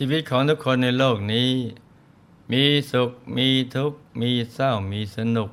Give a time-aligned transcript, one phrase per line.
[0.00, 1.50] ชีวิตของทุกคนในโลกนี้
[2.52, 5.50] มีสุขมีทุกข์ มีเศร้ามีสนุก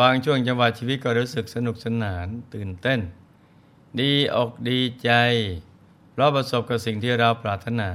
[0.00, 3.00] บางช่วงจังหวะชีวิตก็รู้สึกสนุกสนานตื่นเต้น
[4.00, 5.10] ดีอกดีใจ
[6.12, 7.90] เพราะประสบกับสิ่งที่เราปรารถนา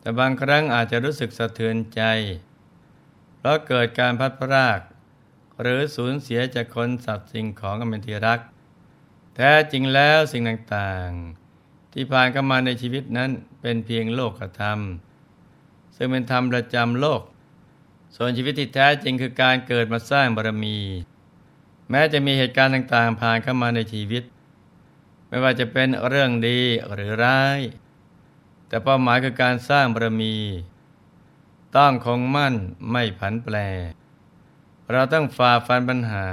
[0.00, 2.02] แต่บางครั้งอาจจะรู้สึกสะเทือนใจ
[3.36, 4.80] เพราะเกิดการพัดพราก
[5.60, 8.40] หรือสูญเสียจากคนสัตว์สิ่งของกันเป็นที่รัก
[9.36, 14.80] แท้จริงแล้วสิ่งต่างๆ ที่ผ่านเข้ามาในชีวิตนั้น เป็นเพียงโลกธรรม
[15.96, 17.22] ซึ่งเป็นธรรมประจำโลก
[18.16, 20.78] ส่วนชีวิตที่แท้จริงคือการเกิดมาสร้างบารมี
[21.90, 24.24] แม้จะมีเหตุการณ์ต่างๆ ผ่านเข้ามาในชีวิต
[25.28, 26.60] ไม่ว่าจะเป็นเรื่องดี
[26.92, 27.60] หรือร้าย
[28.68, 30.36] แต่เป้าหมายคือการสร้างบารมี
[31.76, 32.54] ต้องคงมั่น
[32.90, 33.56] ไม่ผันแปร
[34.92, 36.26] เราต้องฝ่าฟันปัญหา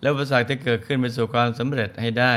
[0.00, 2.34] และอุปสรรคที่เกิดขึ้นไปสู่ความสำเร็จให้ได้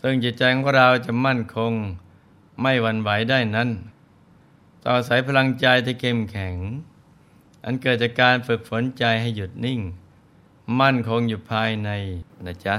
[0.00, 1.72] ซึ่งจิตใจของเราจะมั่นคง
[2.60, 3.70] ไม่หวั่นไหวได้นั้น
[4.84, 6.56] ต่อสายพลังใจที่เข้มแข็ง
[7.64, 9.80] อันเกิดจากการฝึกฝนใจให้หยุดนิ่ง
[10.80, 11.90] มั่นคงอยู่ภายใน
[12.46, 12.76] นะจ๊ะ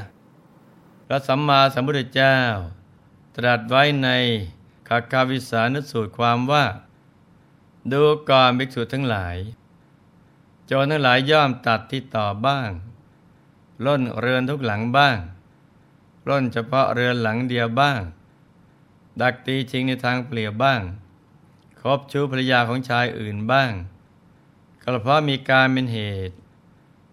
[1.05, 2.37] พระสัมมาสัมพุทธเจ้า
[3.35, 4.09] ตรัสไว้ใน
[4.87, 6.65] ขากาวิสานุสูตรความว่า
[7.91, 9.37] ดูก่อนภิกษุทั้งหลาย
[10.65, 12.69] โจรทั้งหลายย่อมตัดที่ต่อบ้าง
[13.85, 15.17] ล้นเรือนทุกหลังบ้าง
[16.29, 18.01] ล้นเฉพาะเรือนหลังเดียวบ้าง
[19.21, 20.81] ดักตีชิงในทางเปลี่ยวบ้าง
[21.79, 23.71] คบชู้ภรรยาของชายอื่นบ้าง
[24.81, 26.35] ก็เพราะมีการเป็นเหตุ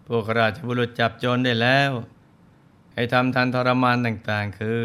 [0.07, 1.91] พวกราชบุรุษจับโจรได้แล้ว
[2.95, 4.85] ให้ทำทันทรมานต่างๆ คือ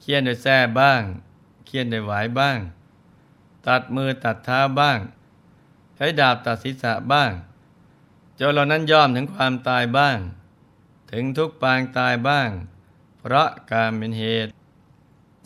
[0.00, 1.02] เคี่ยนด้วยแส้บ้าง
[1.66, 2.58] เคี่ยนด้วยหวายบ้าง
[3.66, 4.98] ตัดมือตัดเท้าบ้าง
[5.96, 7.30] ใช้ดาบตัดศีรษะบ้าง
[8.38, 10.18] จรเหล่านั้นยอมถึงความตายบ้าง
[11.12, 12.48] ถึงทุกปางตายบ้าง
[13.18, 14.50] เพราะการเป็นเหตุ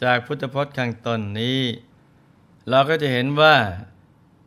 [0.03, 1.61] จากพุทธพจน์ข้างต้นนี้
[2.69, 3.57] เราก็จะเห็นว่า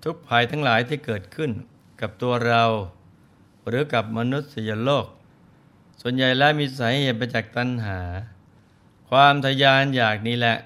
[0.04, 1.52] ทุกภัยทั้งหลายที่เกิดขึ้น
[2.02, 2.64] กับตัวเรา
[3.68, 5.08] หรือกับมนุษยโลก
[6.02, 8.00] ส่วนใหญ่แล้วมีสาเหตุมาจากตัณหา
[9.10, 10.58] ความทยานอยากนี้แหละ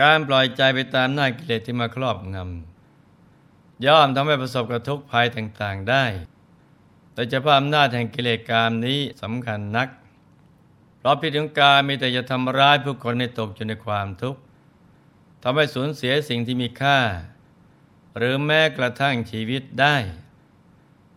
[0.00, 6.04] การปล่อยใจไปตามหน้ากิเลสที่มาครอบงำย่อมทำให้ประสบกับทุกภัยต่างๆได้
[7.12, 9.88] แต่จะพาอำนาจแห่งกิเลสกามนี้สำคัญนัก
[11.00, 14.40] เพราะพิษของกามมีแต่จะทำร้ายผู้คนในตกอยู่ในความทุกข์
[15.42, 16.98] ทำให้สูญเสียสิ่งที่มีค่า
[18.16, 19.96] หรือแม้กระทั่งชีวิตได้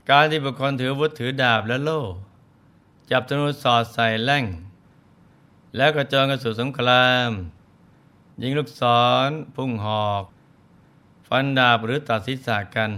[0.09, 2.01] การที่บุคคลถือวุธถือดาบและโล่
[3.11, 4.45] จับธนูสอดใส่แล่ง
[5.75, 7.29] แล้วกระจองกันสู่สงคราม
[8.41, 8.81] ยิงลูกศ
[9.27, 10.23] ร พุ่งหอก
[11.27, 12.91] ฟันดาบหรือตัดศีรษะกัน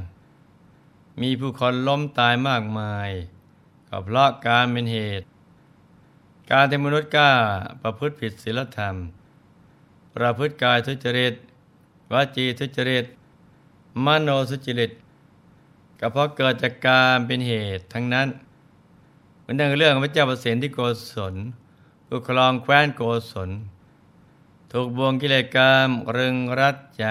[1.22, 3.09] มีผู้คนล้มตายมากมาย
[3.88, 5.25] ก็เพราะการเป็นเหตุ
[6.52, 7.32] การที่มนุษย์กล้า
[7.82, 8.96] ประพฤติผิดศีลธรรม
[10.16, 11.34] ประพฤติกายทุจริต
[12.12, 13.06] วจีทุจริต
[14.06, 14.92] มโนสุจริต
[16.00, 18.28] ก็เพราะเกิดจากการเป็นเหตุทั้งนั้น
[19.40, 20.80] เหมือนดังเรื่องพระเจ้าประสิทธิโก
[21.14, 21.36] ศล
[22.08, 23.02] ผู้ครองแคว้นโก
[23.32, 23.50] ศล
[24.72, 27.06] ถูกบวงกิเลสกรรมรึงรัดใจ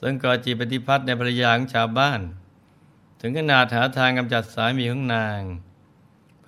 [0.00, 2.20] ซึ่งก่อจีปฏิพัฒน์ในภรรยาของชาวบ้าน
[3.20, 5.40] ถึงขนาดหาทางกำจัดสามีของนาง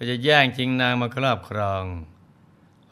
[0.00, 1.84] เพื่อจะแย่งชิงนางมาครอบครอง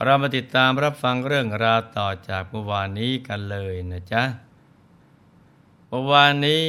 [0.05, 4.23] เรามาติดตามรับฟังเรื่องราวต่อจากเมื่อวานนี้กันเลยนะจ๊ะ
[5.89, 6.65] เมื่อวานนี้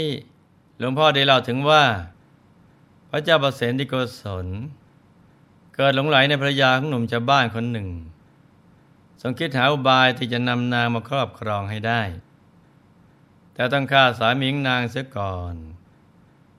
[0.77, 1.83] หลวงพ่อได้เล่าถึงว่า
[3.09, 4.47] พระเจ้าประเสนที่โกศล
[5.75, 7.89] เกิดหลงไหลในภรรยาของหนุ่มชาวบ้านคนหนึ่ง
[9.21, 12.01] ทรงคิดหาอุบายที่จะนำนางมาครอบครองให้ได้
[13.53, 15.56] แต่ต้องฆ่าสามีงนางเสียก่อน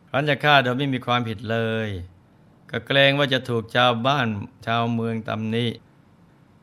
[0.08, 1.90] ครั้นจะฆ่าโดยไม่มีความผิดเลย
[2.70, 4.28] ก็เกรงว่าจะถูกชาวบ้าน
[4.66, 5.66] ชาวเมืองตำหนิ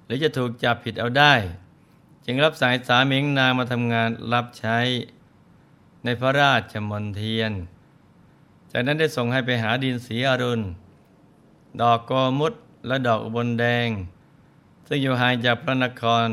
[0.06, 1.34] หรือจะถูกจับผิดเอาได้
[2.26, 4.78] จึงรับสายสามีนางมาทำงานรับใช้
[6.04, 7.52] ในพระราชมนเทียน
[8.72, 10.62] จากนั้นได้ส่งให้ไปหาดินสีอรุณ
[11.82, 12.54] ดอกกอมุด
[12.88, 13.90] และดอกบนแดง
[14.88, 16.28] ซึ่งอยู่ห่างจากพระนคร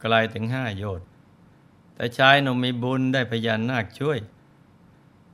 [0.00, 1.06] ไกลถึงห้าโยชน์
[1.94, 4.18] แต่ชายหนุ่มมีบุญได้พยานนาคช่วย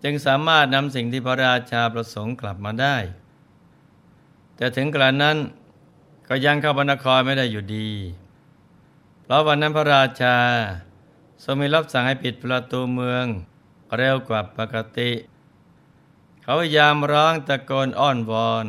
[0.02, 2.96] จึงสามารถนำสิ่งที่พระราชาประสงค์กลับมาได้
[4.60, 5.38] แต่ถึงกระนั้น
[6.28, 7.90] ก็ยังเข้าพระนครไม่ได้อยู่ดี
[9.22, 10.36] เพราะวันนั้นพระราชา
[11.44, 13.24] ทรงมีรับสั่งให้ปิดประตูเมือง
[13.96, 15.10] เร็วกว่าปกติ
[16.42, 18.66] เขาพยายามร้องตะโกนอ้อนวอน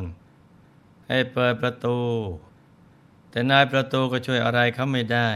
[1.07, 1.99] ให้เปิดประตู
[3.29, 5.29] แต่นายประตูก็ช่วยอะไรเขาไม่ได้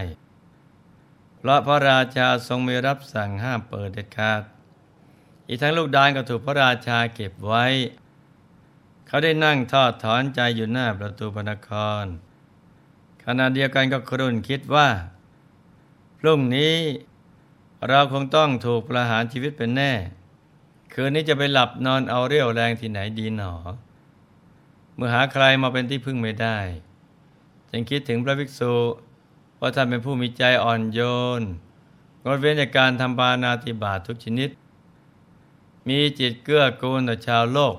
[1.38, 4.42] เพราะพระราชาทรงมีรับสั่งห้ามเปิดเด็ดขาด
[5.48, 7.66] อีกทั้งลูกดานก็ถูกพระราชาเก็บไว้
[9.08, 11.70] เขาได้นั่งทอดถอนใจอยู่หน้าประตูพระนค
[12.04, 12.06] ร
[13.24, 14.88] ขณะเดียวกันก็ครุ่นคิดว่า
[16.20, 16.76] พรุ่งนี้
[17.88, 19.92] เราคงต้องถูกประหารชีวิตเป็นแน่
[20.94, 23.54] คืนนี้จะไปหลับนอนเอาเรี่ยวแรงที่ไหนดีหนอ
[24.96, 26.58] เมื่อหาใครมาเป็นที่พึ่งไม่ได้
[27.72, 28.74] จึงคิดถึงพระภิกษุ
[29.60, 31.00] ว่าท่านเป็นผู้มีใจอ่อนโย
[31.40, 31.42] น
[32.24, 34.50] งดเว้นจากการทำปานาติบาตทุกชนิด
[35.88, 37.76] มีจิตเกื้อกูลต่อชาวโลก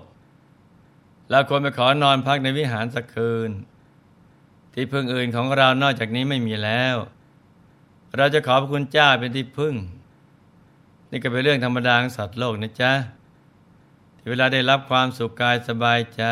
[1.31, 3.51] เราควรไปขอนอนพักในวิหารสักคืน
[4.73, 6.97] ที่พึ่งอื่นของเรานอกจากนี้ไม่มีแล้ว
[8.17, 9.75] เราจะขอพระคุณเจ้าเป็นที่พึ่ง
[11.11, 12.93] นี่ก็เป็นเรื่องธรรมดาของสัตว์โลกนะจ๊ะ
[14.17, 16.25] ที่เวลาได้รับความสุขกายสบายใจ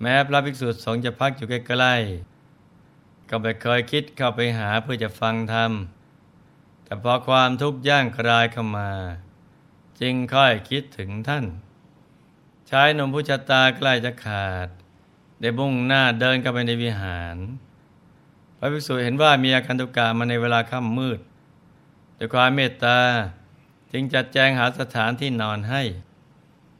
[0.00, 5.72] แม้พระภิกษุสงฆ์จะพักอยู่ใกล้ๆก็ไม่เคยคิดเข้าไปหาเพื่อจะฟังธรรม
[6.84, 8.90] แต่พอความทุกข์ย่างกรายเข้ามา
[10.00, 11.44] จึงค่อยคิดถึงท่าน
[12.70, 14.68] ชายหนุ่มผู้ชะตาใกล้จะขาด
[15.40, 17.36] ได้บุ่งหน้าเดินเข้าไปในวิหาร
[18.58, 21.20] พระภิกษุเห็นว่ามีอาคันตุกามาในเวลาค่ำมืด
[22.18, 22.98] ด้วยความเมตตา
[23.92, 25.82] จึงจัดแจงหาสถานที่นอนให้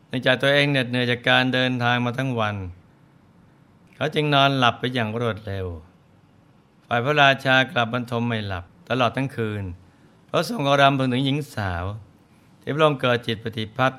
[0.09, 2.57] เนื่องจากตัวเองเหน็ดเหนื่อยจากการเดินทางมาทั้งวัน
[3.95, 5.67] เขาจึงนอนหลับไปอย่างรวดเร็ว
[6.87, 9.65] ฝ่ายพระราชากลับบรรทมไม่หลับตลอดทั้งคืน
[10.27, 11.85] เพราะทรงอารมณ์ถึงหญิงสาว
[12.61, 13.97] ที่พระองค์เกิดจิตปฏิพัทธ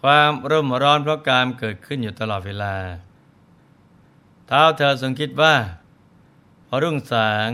[0.00, 2.74] ความร่มร้อนเพราะกามเกิดขึ้นอยู่ตลอดเวลา
[4.46, 5.54] เท้าเธอทรงคิดว่า
[6.66, 7.50] พอรุ่งสาง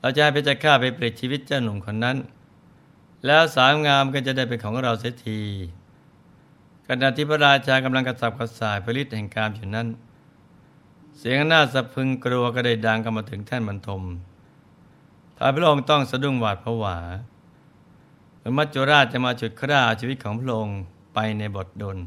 [0.00, 2.16] เราจะให้พระเจ้าข้าไปเปลี่ยนชีวิตเจ้าหนุ่มคนนั้น
[3.26, 5.40] แล้วสาวงามก็จะได้เป็นของเราเสียที
[6.88, 9.88] ขณะที่พระราชากำลังกระสับกระส่ายผลิตแห่งกามอยู่นั้น
[11.18, 14.02] เสียงหน้าสะพึงกลัวก็ได้ดังกันมาถึงแท่นบรรทม
[15.36, 16.96] ท้าพระองค์ต้องสะดุ้งหวาดผวา
[18.38, 20.78] เมือนมัจจุราชจะมาจุดฆ่าชีวิตของพระองค์
[21.14, 21.98] ไปในบทดล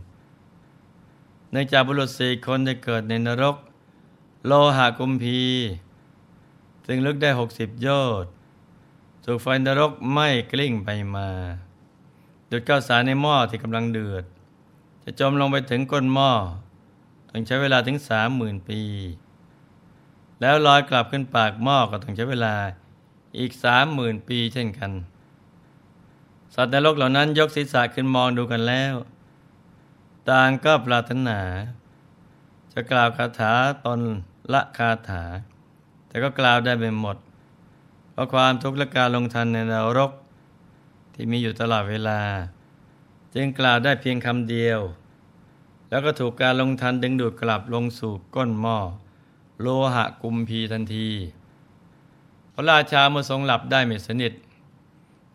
[1.51, 3.55] เนื่องจากบุรุษสี่คนได้เกิดในนรก
[4.45, 5.41] โลหะกุมพี
[6.85, 7.87] ซึ่งลึกได้หกสิบโย
[8.23, 8.31] ชน์
[9.23, 11.27] ถูกไฟนรกไม้กลิ้งไปมา
[12.49, 14.25] ดุดก้าวสารในหม้อที่กำลังเดือด
[15.03, 16.31] จะจมลงไปถึงก้นหม้อ
[17.29, 18.81] ต้องใช้เวลาถึงสามหมื่นปี
[20.41, 22.55] แล้วลอยกลับขึ้นปากหม้อก็ต้องใช้เวลา
[23.39, 24.91] อีกสามหมื่นปีเช่นกัน
[26.55, 28.95] สัตว์ในโลกเหล่านั้นยกศีรษะขึ้นมองดูกันแล้ว
[30.29, 31.39] ต่างก็ปรารถนา
[32.73, 33.53] จะกล่าวคาถา
[33.85, 33.99] ตน
[34.53, 35.23] ละคาถา
[36.07, 37.17] แต่ก็กล่าวได้ไม่หมด
[38.11, 40.11] เพราะความทุกข์และการลงทันในนรก
[41.13, 42.21] ที่มีอยู่ตลอดเวลา
[43.33, 44.79] จึงกล่าวได้เพียงคำเดียว
[45.89, 48.77] แล้วก็ถูกการลงทันดึงดูดกลับลงสู่ก้นหม้อ
[49.61, 51.09] โลหะกุมพีทันที
[52.53, 54.33] พระราชาเมื่อทรงหลับได้ไม่สนิท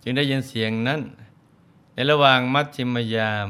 [0.02, 1.00] จึงได้ยินเสียงนั้น
[1.92, 3.48] ในระหว่างมัชชิมยาม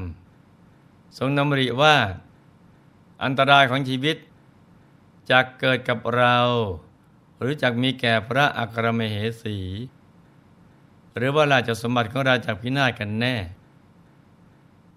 [1.17, 1.97] ทรงนำริว่า
[3.25, 4.17] อันตรายของชีวิต
[5.31, 6.37] จะเกิดกับเรา
[7.39, 9.59] หรือจะมีแก่พระอัครมเหสี
[11.17, 13.37] หรือว่าราชสมบัติของเราจากพินาศกันแน่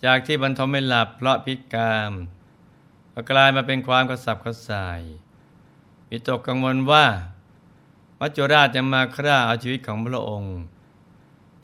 [0.05, 2.11] จากที่บรรทมไม่หลับเพราะพิกาม
[3.13, 5.01] ก็กลายมาเป็นความกระสับกระส่าย
[6.09, 7.05] มีตกกังวลว่า
[8.19, 10.55] มัจจุราชจะมาฆ่าเอาชีวิตของพระองค์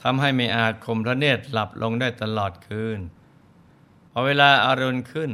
[0.02, 3.00] ทำให้ไม่อาจข่มพระเนตรหลับลงได้ตลอดคืน
[4.12, 5.32] พอเวลาอารุณขึ้น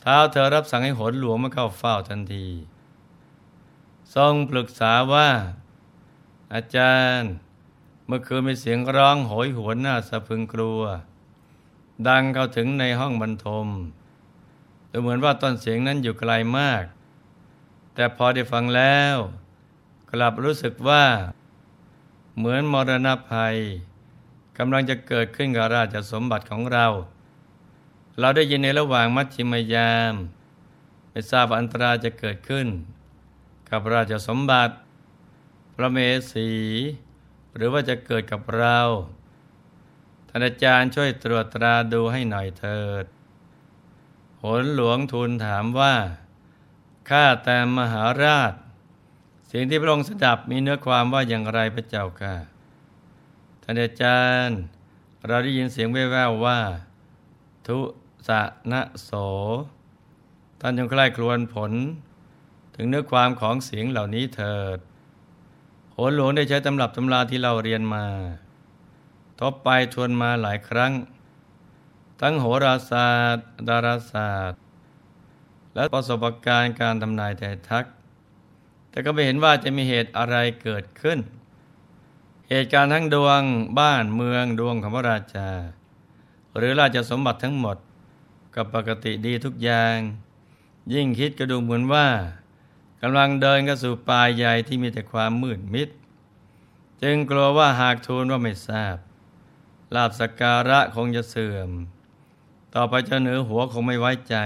[0.00, 2.48] เท้าเธอรับสั่งให้หนหลวงมาเข้าเฝ้าทันที
[4.14, 5.28] ทรงปรึกษาว่า
[6.54, 7.30] อาจารย์
[8.06, 10.80] เมื่อคืนมีเสียงร้องโหยหวนหน้าสะพึงกลัว
[12.08, 13.66] ดังเข้าถึงในห้องบรรทม
[14.90, 16.84] ดูเหมือนว่าต้นเสียงนั้นอยู่ไกลมาก
[17.94, 19.16] แต่พอได้ฟังแล้ว
[20.10, 21.04] กลับรู้สึกว่า
[22.36, 23.56] เหมือนมรณภัย
[24.58, 26.86] กำลังจะเกิดขึ้นกับราชสมบัติของเรา
[28.20, 30.14] เราได้ยินในระหว่างมัชชิมยาม
[31.10, 32.66] ไม่ทราบอันตรายจะเกิดขึ้น
[33.70, 34.74] กับราชสมบัติ
[35.74, 35.98] พระเม
[36.32, 36.50] สี
[37.56, 38.78] หรือว่าจะเกิดกับเรา
[40.28, 43.04] ท่านอาจารย์ช่วยตรวจตราดูให้หน่อยเถิด
[44.42, 45.94] หนหลวงทูลถามว่า
[47.08, 48.52] ข้าแต่มหาราช
[49.48, 52.34] เสียงที่พระองค์สดับมีเนื้อความว่าอย่างไรพระเจ้าค่ะ
[53.62, 54.58] ท่านอาจารย์
[55.26, 56.58] เราได้ยินเสียงแว่วๆว่า
[57.66, 57.78] ทุ
[58.28, 58.40] สะ
[58.72, 59.10] นะโส
[60.60, 61.72] ท่านจงใคร่ครวญผล
[62.74, 64.78] ถึงเนื้อความของเสียงเหล่านี้เถิด
[65.92, 68.04] โหนหลวงได้ใช้ตำรับตำราที่เราเรียนมา
[69.40, 70.92] ทบไปทวนมาหลายครั้ง
[72.20, 74.58] ทั้งโหราศาสตร์ ดาราศาสตร์
[75.74, 77.84] และประสบการณ์การทำนายแต่ทัก
[78.96, 81.18] แต่ก็ไม่เห็นว่าจะมีเหตุอะไรเกิดขึ้น
[82.48, 83.42] เหตุการณ์ทั้งดวง
[83.78, 85.50] บ้านเมืองดวงของพระราชา
[86.56, 87.76] หรือราชสมบัติทั้งหมด
[88.54, 89.96] ก็ปกติดีทุกอย่าง
[90.94, 92.08] ยิ่งคิดก็ดูเหมือนว่า
[93.02, 95.88] กำลังเดินกระสู่ปลายใหญ่ที่มีแต่ความมืดมิด
[97.02, 98.96] จึงกลัวว่าหากทูลว่าไม่ทราบ
[99.94, 101.70] ลาบสการะคงจะเสื่อม
[102.74, 104.36] ต่อไปเจ้าเหนือหัวคงไม่ไว้ใจ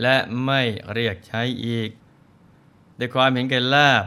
[0.00, 0.60] และไม่
[0.92, 1.90] เรียกใช้อีก
[2.98, 4.04] ด้วยความเห็นแก่ลาบ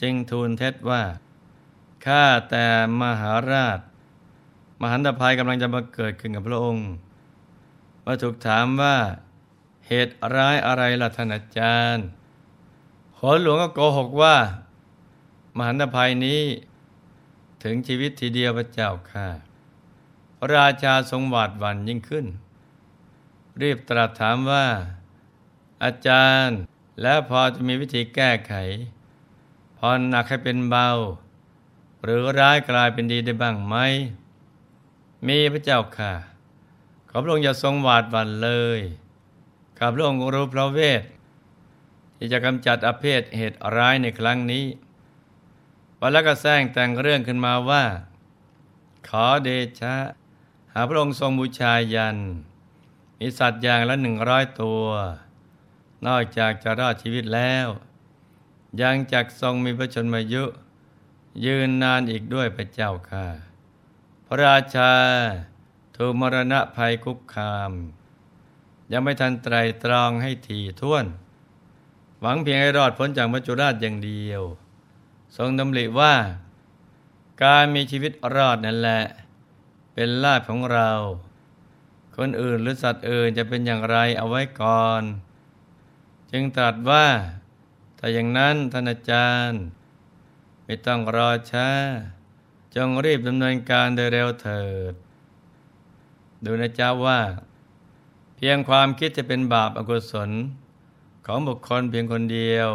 [0.00, 1.02] จึงทูลเท็จว่า
[2.04, 2.66] ข้าแต่
[3.02, 3.78] มหาราช
[4.80, 6.88] มหันตภัยกำลังจะมาเกิดขึ้นกับพระองค์
[8.02, 8.96] เมื่อถูกถามว่า
[9.86, 12.04] เหตุร้ายอะไรล่ะท่านอาจารย์
[13.18, 14.36] หนหลวงก็โกหกว่า
[15.56, 16.42] มหันตภัยนี้
[17.62, 19.28] ถึงชีวิตทีเดียวพระเจ้าค่ะ
[20.38, 22.26] พระราชาทรงหวาดหวั่นยิ่งขึ้น
[23.62, 24.66] รีบตรัสถามว่า
[25.84, 26.58] อาจารย์
[27.00, 28.54] แล้วพอจะมีวิธีแก้ไข
[29.76, 30.88] พอหนักให้เป็นเบา
[32.02, 33.76] หรือร้ายกลายเป็นดีได้บ้างไหม
[35.26, 36.12] มีพระเจ้าค่ะ
[37.08, 38.80] ขอพระองค์อย่าทรงหวาดหวั่นเลย
[39.78, 41.02] ข้าพระองค์รู้พระเวท
[42.16, 44.64] ที่จะกำจัดอเพศเหตุร้ายในครั้งนี้
[46.00, 47.84] วันแล้วก็แซงแต่งเรื่องขึ้นมาว่า
[49.08, 49.48] ขอเด
[49.80, 49.94] ชะ
[50.72, 52.16] หาพระองค์ทรงบูชายัน
[53.18, 54.84] มีสัตว์อย่างละหนึ่งร้อยตัว
[56.06, 57.66] นอกจากจะรอดชีวิตแล้ว
[58.80, 60.44] ยังจักทรงมีพระชนมายุ
[61.44, 63.26] ยืนนานอีกด้วยพระเจ้าค่ะ
[64.26, 64.92] พระราชา
[65.96, 67.72] ถูกมรณะภัยคุกคาม
[68.92, 69.54] ยังไม่ทันไตร
[69.84, 71.06] ตรองให้ถี่ถ้วน
[72.20, 74.42] หวังเพียงให้รอดพ้นจากมัจจุราชอย่างเดียว
[75.36, 76.14] ทรงดำริว่า
[77.44, 79.02] การมีชีวิตรอดนั่นแหละ
[79.94, 80.90] เป็นลาภของเรา
[82.16, 85.02] คนอื่นหรือสัตว์อื่นจะเป็นอย่างไรเอาไว้ก่อน
[86.32, 87.06] จึงตรัสว่า
[87.98, 89.62] ถ้าอย่างนั้นท่านอาจารย์
[90.64, 91.68] ไม่ต้องรอช้า
[92.74, 94.94] จงรีบดำเนินการโดยเร็วเถิด
[96.44, 97.20] ดูนะเจ้าว่า
[98.36, 100.30] เพียงความคิดจะเป็นบาปอกุศล
[101.26, 102.70] ของบุคคลเพียงคนเดียว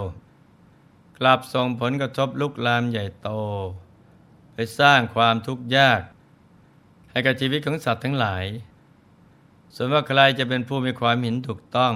[1.17, 3.29] กลับส่งผลกระทบลุกลามใหญ่โต
[4.53, 6.01] ไปสร้างความทุกข์ยาก
[7.09, 8.45] ให้กับชีวิตของสัตว์ทั้งหลาย
[9.75, 11.93] ส่วนว่าใครจะเป็นผู้มีความเห็นถูกต้อง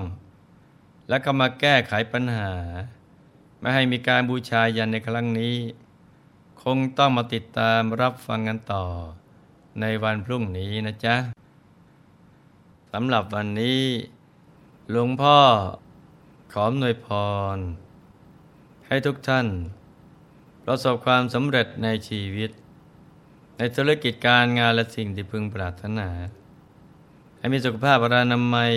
[1.09, 2.51] แล้วก็มาแก้ไขปัญหา
[3.59, 5.55] ไม่ให้มีการบูชายันในครั้งนี้
[6.63, 8.85] คงต้องมาติดตามรับฟังกันต่อ
[9.81, 11.15] ในวันพรุ่งนี้นะจ๊ะ
[12.91, 13.81] สำหรับวันนี้
[14.91, 15.37] หลวงพ่อ
[16.53, 17.07] ขอหน่วยพ
[17.55, 17.57] ร
[18.87, 19.47] ให้ทุกท่าน
[20.65, 22.51] ประสบความสำเร็จในชีวิต
[23.57, 26.09] ในธุรกิจการงานและสิ่งที่พึงปรารถนา
[27.37, 28.73] ให้มีสุขภาพรานามัย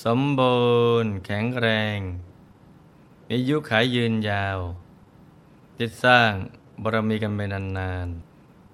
[0.00, 0.60] สมบู
[1.02, 1.98] รณ์ แข็งแรง
[3.26, 4.58] มีอายุขายยืนยาว
[5.78, 6.32] จิตสร้าง
[6.82, 8.08] บารมีกันไปนาน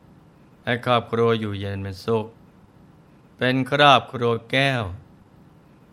[0.01, 2.27] ๆให้ครอบครัวอยู่เย็นเป็นสุข
[3.37, 4.83] เป็นครอบครัวแก้ว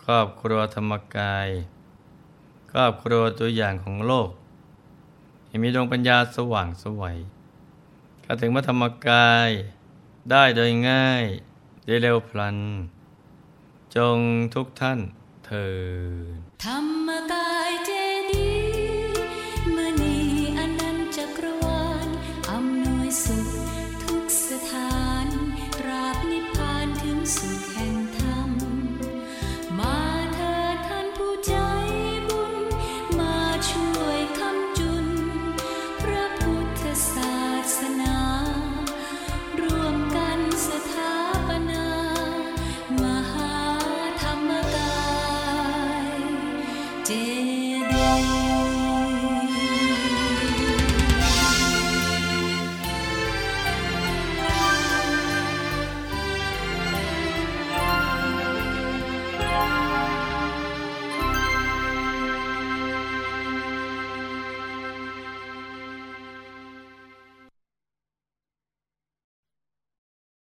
[0.03, 1.49] ครอบครัวธรรมกาย
[2.71, 4.29] ครอบครัวตัวอย่างของโลก
[5.47, 7.17] ให้มีดวงปัญญาสว่างสวัย
[8.21, 9.49] เข้าถึงพระธรรมกาย
[10.31, 11.25] ได้โดยง่าย
[11.85, 12.57] ได้เร็วพลัน
[13.97, 14.21] จง
[14.55, 14.99] ทุกท่าน
[15.45, 15.67] เถิ
[16.37, 17.91] ดธรรมกายเจ
[18.31, 18.51] ดี
[19.75, 20.17] มณี
[20.57, 22.07] อนันจักรวาล
[22.51, 23.47] อำนวยสุข
[24.03, 25.27] ทุกสถาน
[25.85, 27.64] ราบนิพพานถึงสุข